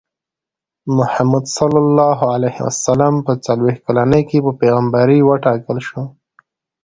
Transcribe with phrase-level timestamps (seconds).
[0.97, 1.57] محمد ص
[3.25, 6.01] په څلوېښت کلنۍ کې په پیغمبرۍ وټاکل شو.